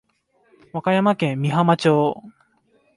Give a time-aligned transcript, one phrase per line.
[0.73, 2.23] 和歌山県美浜町